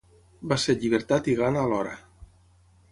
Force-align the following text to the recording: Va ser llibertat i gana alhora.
Va 0.53 0.57
ser 0.63 0.75
llibertat 0.85 1.31
i 1.33 1.37
gana 1.43 1.63
alhora. 1.69 1.95